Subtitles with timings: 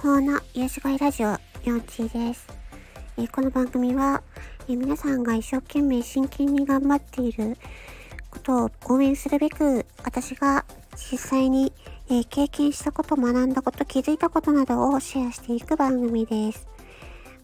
[0.00, 1.30] 法の癒し声ラジオ、
[1.64, 2.46] ヨンチーです。
[3.16, 4.22] えーこの番組は、
[4.68, 7.56] えー皆さんが一生懸命真剣に頑張っている
[8.30, 10.64] ことを応援するべく、私が
[10.94, 11.72] 実際に、
[12.08, 16.68] えー経験したこと、学んだこと、気づいたことなどをシェアしていく番組です。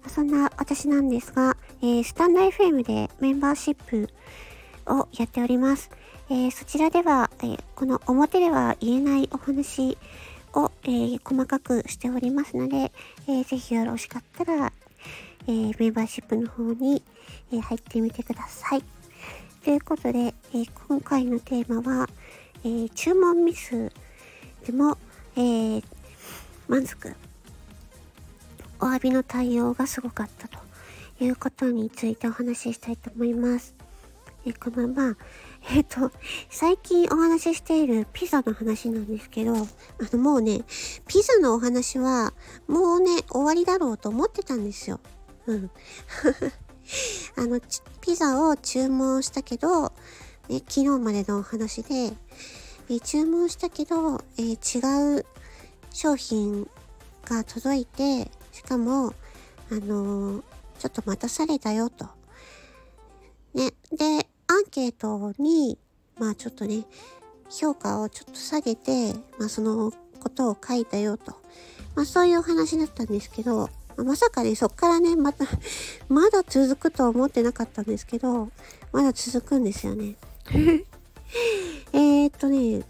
[0.06, 4.08] そんな私なんですが、えスタンド FM でメンバーシップ
[4.86, 5.90] をやっております。
[6.30, 9.98] えそちらでは、えこの表では言えないお話
[10.54, 12.92] を、えー細かくしておりますので、
[13.26, 14.72] えーぜひよろしかったら、
[15.46, 17.02] えーメンバーシップの方に、
[17.52, 18.82] え入ってみてください。
[19.64, 22.08] ということで、え今回のテーマは、
[22.64, 23.92] え注文ミス
[24.64, 24.96] でも、
[25.36, 25.82] え
[26.68, 27.14] 満足。
[28.80, 30.58] お詫びの対応がすごかったと
[31.20, 33.74] いうことについてお話ししたいと思います。
[34.46, 35.16] えーこのまあ、
[35.70, 36.10] えっ、と、
[36.50, 39.56] 最近お話ししているピザの話なんですけど、あ
[40.12, 40.62] のもうね、
[41.06, 42.34] ピザのお話は
[42.68, 45.00] もうね、終わりだろうと思ってたんですよ。
[45.46, 45.70] うん。
[47.36, 47.60] あの、
[48.02, 49.92] ピザを注文したけど、
[50.50, 52.14] え昨日までのお話で、
[52.90, 55.26] え注文したけど、え違う
[55.92, 56.68] 商品
[57.24, 59.14] が届いて、しかも、
[59.70, 60.44] あの
[60.78, 62.06] ちょっと待たされたよと。
[63.54, 63.72] ね。
[63.92, 64.23] で、
[64.54, 65.78] アンケートに、
[66.16, 66.84] まあちょっとね、
[67.50, 71.32] 評価をちょっと下げて、まあそのことを書いたよと。
[71.96, 75.44] まあそういうお話だったんですけど、まさかね、そっからね、また、
[76.08, 78.48] まだ続くとは思ってなかったんですけど、
[78.92, 80.14] まだ続くんですよね。
[81.92, 82.84] えーっとね、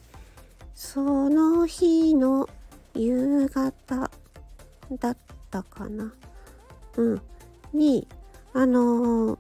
[0.75, 2.47] その日の
[2.95, 4.11] 夕方
[4.99, 5.17] だっ
[5.51, 6.13] たかな。
[6.99, 7.23] うん。
[7.73, 8.07] に、
[8.53, 9.39] あのー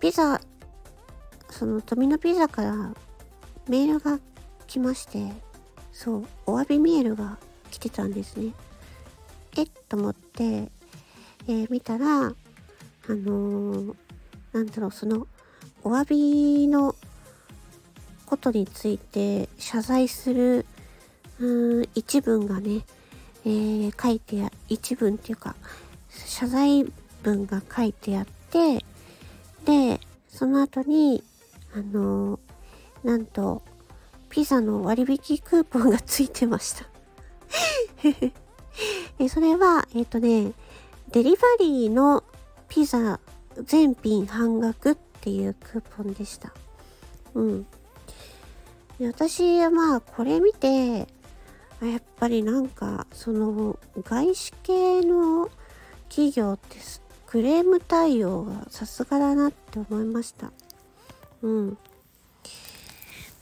[0.00, 0.40] ピザ、
[1.50, 2.72] そのドミノピザから
[3.68, 4.18] メールが
[4.66, 5.30] 来まして、
[5.92, 7.38] そう、お詫びメールが
[7.70, 8.52] 来てたんですね。
[9.56, 9.70] えっ？
[9.88, 12.32] と思って、えー見たら、あ
[13.08, 13.94] のー
[14.52, 15.26] なんだろう、その、
[15.82, 16.94] お詫びの
[18.26, 20.64] ことについて謝罪する、
[21.40, 22.86] うーん、一文がね、
[23.44, 25.56] えー書いてあ、一文っていうか、
[26.08, 26.84] 謝罪
[27.22, 28.79] 文が書いてあって、
[30.40, 31.22] その後に、
[31.74, 32.38] あのー
[33.04, 33.60] なんと、
[34.30, 36.86] ピザの割引クーポンがついてました。
[39.20, 40.54] えそれは、えっ、とね、
[41.10, 42.24] デリバリーの
[42.70, 43.20] ピザ
[43.62, 46.54] 全品半額っていうクーポンでした。
[47.34, 47.66] うん。
[48.98, 51.04] 私はまあ、これ見て、や
[51.98, 55.50] っぱりなんか、その、外資系の
[56.08, 56.78] 企業って
[57.30, 60.50] クレーム対応がさすがだなって思いました。
[61.42, 61.78] うん。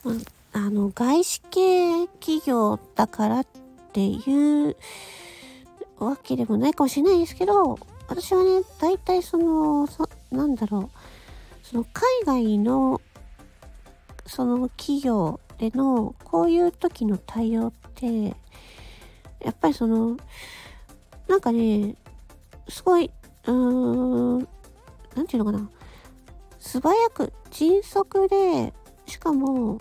[0.05, 0.15] まあ
[0.53, 3.47] あの、外資系企業だからっ
[3.95, 4.77] ていう
[5.99, 7.79] わけでもないかもしれないですけど、
[8.09, 13.01] 私はね、大体その、そなんだろう、その海外の、
[14.27, 18.37] その企業での、こういう時の対応って、
[19.41, 20.19] やっぱりその、
[21.27, 21.95] なんかね、
[22.69, 23.11] すごい、
[23.49, 24.49] うーん、
[25.17, 25.71] なんていうのかな、
[26.59, 28.75] 素早く、迅速で、
[29.07, 29.81] しかも、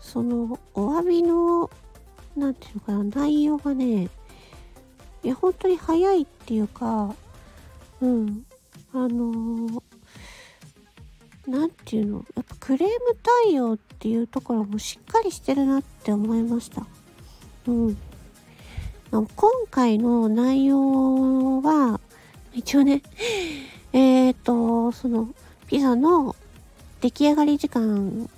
[0.00, 1.70] その、お詫びの、
[2.36, 4.10] なんていうのかな、内容がね、
[5.22, 7.14] いや、本当に早いっていうか、
[8.00, 8.44] うん、
[8.92, 9.82] あのー
[11.46, 16.86] なんていうの、やっぱクレーム対応っていうところもしっかりしてるなって思いました。
[17.66, 17.96] うん。
[19.10, 19.26] 今
[19.70, 22.00] 回の内容は、
[22.54, 23.02] 一応ね、
[23.92, 25.28] えっ、と、その、
[25.66, 26.36] ピザの
[27.00, 28.28] 出来上がり時間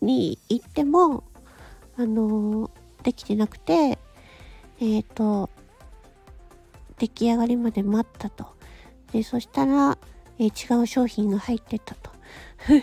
[0.00, 1.24] に行っても、
[1.96, 2.70] あの
[3.02, 3.98] できてなくて、
[4.80, 5.50] えっ、と、
[6.98, 8.46] 出来上がりまで待ったと。
[9.12, 9.98] で、そしたら、
[10.38, 12.10] えー違う商品が入ってたと。
[12.70, 12.74] っ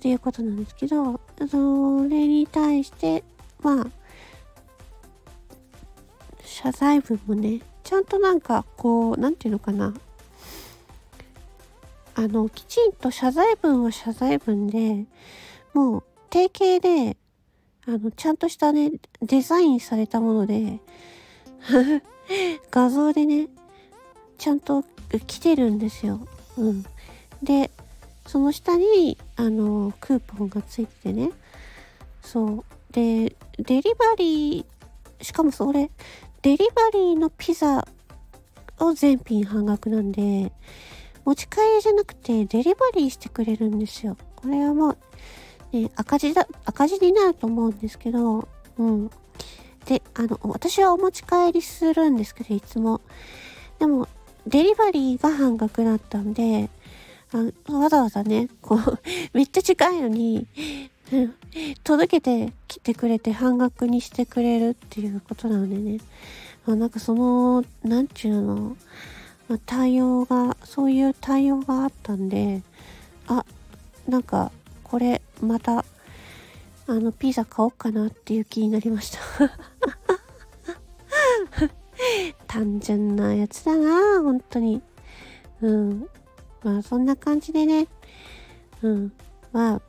[0.00, 3.22] ていうことなんですけど、それに対して、
[3.62, 3.86] まあ、
[6.42, 9.94] 謝罪文もね、ちゃんとなんか、こう、なんていうのかな。
[12.16, 15.04] あの、きちんと謝罪文は謝罪文で、
[15.72, 17.16] もう、定型で、
[17.86, 18.90] あの、ちゃんとしたね、
[19.22, 20.80] デザインされたもので、
[22.72, 23.46] 画像でね、
[24.36, 24.82] ちゃんと
[25.28, 26.26] 来てるんですよ。
[26.58, 26.84] うん。
[27.40, 27.70] で、
[28.26, 31.30] その下に、あの、クーポンがついててね。
[32.20, 32.64] そう。
[32.90, 35.88] で、デリバリー、しかもそれ、
[36.46, 37.84] デリバリーのピザ
[38.78, 40.52] を全品半額なんで、
[41.24, 44.16] 持ち帰りじゃなくてデリバリーしてくれるんですよ。
[44.36, 44.96] これはもう、
[45.72, 48.46] ね、赤字だ、赤字になると思うんですけど、
[48.78, 49.10] うん。
[49.86, 53.00] で、あの、私はお持ち帰りするんですけど、いつも。
[53.80, 54.06] でも、
[54.46, 56.70] デリバリーが半額だったんで、
[57.32, 59.00] あわざわざね、こう、
[59.32, 60.46] めっちゃ近いのに、
[61.84, 65.98] 届けてきてくれて半額にしてくれるっていうことなのでね。
[66.66, 68.76] あなんかその、なんちゅうの、
[69.48, 72.62] まあ、対応が、そういう対応があったんで、
[73.28, 73.44] あ、
[74.08, 74.50] なんか、
[74.82, 75.84] これ、また、
[76.88, 79.18] あの、ピザ買おうかなっていう気になりました
[82.46, 84.82] 単純なやつだな本当に。
[85.60, 86.08] うん。
[86.64, 87.86] まあ、そんな感じでね。
[88.82, 89.12] うん。
[89.52, 89.82] まあ、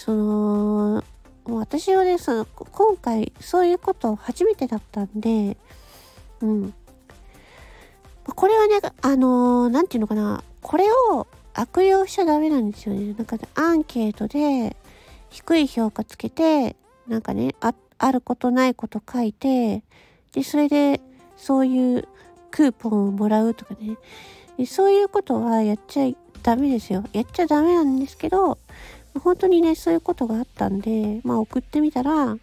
[0.00, 1.04] その、
[1.44, 5.58] 私はね、その、今回、そういうこと初めてだったんで、
[6.40, 6.74] うん。
[8.24, 10.42] これはね、あのー、ていうのかな。
[10.62, 13.12] これを悪用しちゃダメなんですよね。
[13.12, 14.74] なんか、ねアンケートで、
[15.28, 16.76] 低い評価つけて、
[17.06, 19.82] なんかね、あ、あることないこと書いて、
[20.32, 21.02] で、それで、
[21.36, 22.08] そういう
[22.50, 23.98] クーポンをもらうとかね。
[24.66, 27.04] そういうことはやっちゃダメですよ。
[27.12, 28.56] やっちゃダメなんですけど、
[29.18, 32.36] 本当にね、そういうことがあったんで、まあ送ってみたら、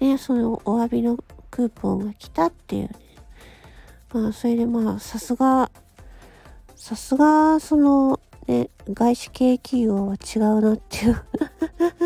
[0.00, 1.18] ね、そのお詫びの
[1.50, 2.90] クーポンが来たっていうね。
[4.12, 5.70] まあ、それでまあ、さすが、
[6.74, 11.22] さすが、その、ね、外資系企業は違うなっていう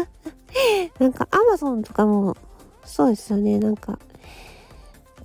[0.98, 2.36] なんか、アマゾンとかも、
[2.84, 4.00] そうですよね、なんか、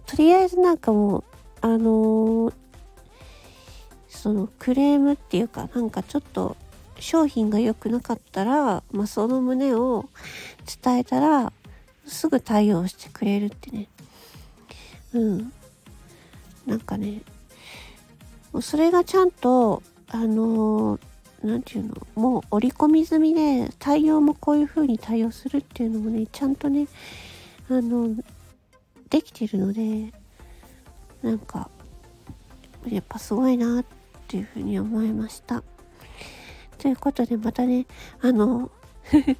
[0.05, 1.23] とりあえずなんかもう、
[1.61, 2.53] あのー、
[4.07, 6.55] そのクレームっていうか、なんかちょっと
[6.99, 10.09] 商品が良くなかったら、まあ、その旨を
[10.83, 11.51] 伝えたら、
[12.05, 13.87] すぐ対応してくれるってね。
[15.13, 15.53] うん。
[16.65, 17.21] なんかね、
[18.61, 26.87] それがちゃんと、あのー、ていうの、もう折り込み済みで、対応もこういう風に対応するっていうのもね、ちゃんとね、
[27.69, 28.15] あの、
[29.09, 30.13] できてるので、
[31.21, 31.69] なんか、
[32.89, 33.85] やっぱすごいなっ
[34.27, 35.63] ていうふうに思いました。
[36.77, 37.85] ということでまたね、
[38.21, 38.71] あの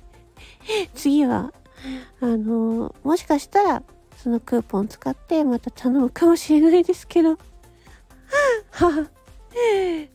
[0.94, 1.54] 次は、
[2.20, 3.84] あのもしかしたら、
[4.18, 7.38] そのクーポン使ってまた頼むかもしれないですけど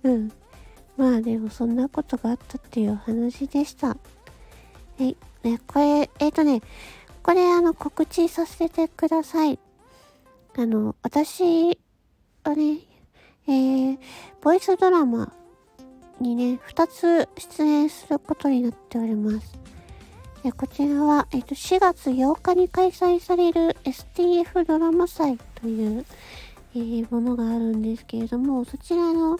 [0.02, 0.32] うん。
[0.96, 3.88] まあでもそんなことがあったっていう話でした。
[3.88, 3.96] は
[4.98, 5.16] い。
[5.42, 6.60] ね、これ、えっ、ー、とね、
[7.22, 9.58] これあの告知させてください。
[10.56, 11.78] あの、私
[12.44, 12.78] はね、
[13.46, 13.98] えー、
[14.40, 15.32] ボイスドラマ
[16.22, 19.58] にね、2つ出演することになっております。
[20.42, 26.04] でこちらは、えっ、と、4月8日に開催される STF ドラマ祭という、
[26.74, 29.38] えー、ものがあるんですけれども、そちらの、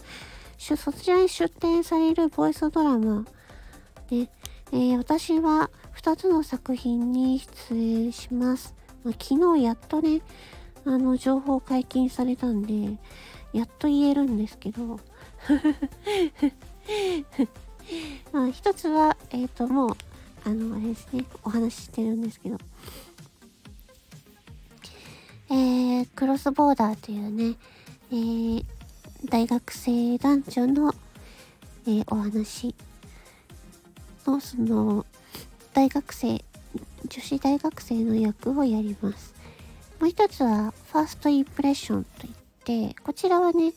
[0.59, 3.25] そちらに出展されるボイスドラマ
[4.09, 4.29] で、
[4.73, 8.75] えー、私は2つの作品に出演します。
[9.03, 10.23] まあ、昨日やっとね、
[10.85, 12.97] あの、情報解禁されたんで、
[13.53, 15.01] やっと言えるんですけど、
[18.33, 19.97] まあ、一つは、えっ、ー、と、もう、
[20.45, 22.59] あの、あれですね、お話ししてるんですけど、
[25.51, 27.57] えー、クロスボーダーというね、
[28.11, 28.65] えー、
[29.25, 30.95] 大学生男女の、
[31.87, 32.75] えー、お話。
[34.27, 35.05] の、その、
[35.75, 36.45] 大学生、
[37.09, 39.35] 女子大学生の役をやります。
[40.01, 42.33] もう一つは、ファーストインプレッションといっ
[42.93, 43.73] て、こちらはね、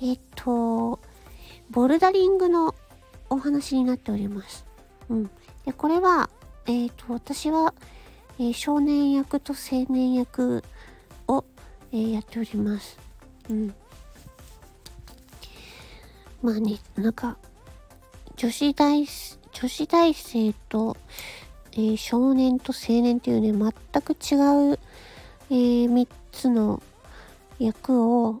[0.00, 1.00] えっ、ー、と、
[1.70, 2.74] ボルダリングの
[3.28, 4.66] お話になっております。
[5.08, 5.30] うん。
[5.64, 6.28] で、これは、
[6.66, 7.74] えっ、ー、と、私は、
[8.40, 10.64] えー、少年役と青年役
[11.28, 11.44] を、
[11.92, 12.98] えー、やっております。
[13.48, 13.74] うん。
[16.42, 17.36] まあね、なんか、
[18.34, 19.06] 女子大、
[19.52, 20.96] 女子大生と、
[21.72, 24.78] えー、少年と青年っていうね、全く違う、
[25.50, 26.82] えー、3つの
[27.60, 28.40] 役を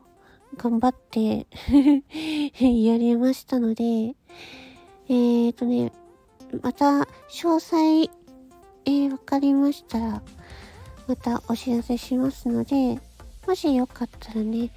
[0.56, 1.46] 頑張って
[2.60, 4.14] やりましたので、
[5.08, 5.92] えーとね、
[6.62, 8.10] また詳細、
[8.84, 10.22] えー、わかりましたら、
[11.06, 13.00] またお知らせしますので、
[13.46, 14.70] もしよかったらね、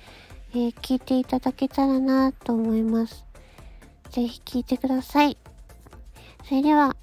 [0.53, 3.25] えー、聞いていただけたらなと思います。
[4.11, 5.37] ぜひ聞いてください。
[6.45, 6.95] それでは、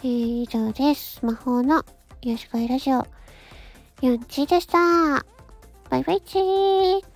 [0.00, 1.24] えー、以上です。
[1.24, 1.84] 魔法の
[2.22, 3.06] よしこいラジオ、
[4.00, 4.78] 4チでした。
[5.90, 7.15] バイバイチー